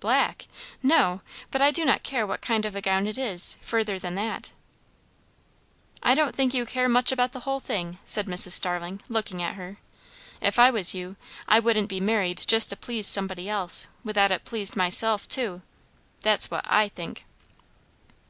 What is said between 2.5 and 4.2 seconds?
of a gown it is, further than